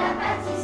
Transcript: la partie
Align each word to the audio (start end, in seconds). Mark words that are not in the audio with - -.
la 0.00 0.14
partie 0.14 0.59